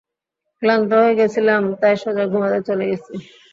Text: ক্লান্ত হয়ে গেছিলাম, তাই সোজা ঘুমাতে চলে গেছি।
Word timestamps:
ক্লান্ত 0.61 0.89
হয়ে 0.99 1.17
গেছিলাম, 1.19 1.61
তাই 1.81 1.95
সোজা 2.01 2.25
ঘুমাতে 2.31 2.59
চলে 2.67 2.85
গেছি। 2.89 3.13